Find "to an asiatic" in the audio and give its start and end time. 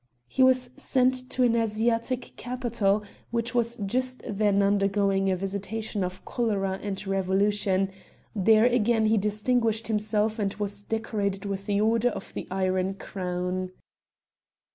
1.29-2.33